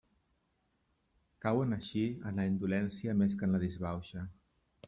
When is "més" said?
3.23-3.37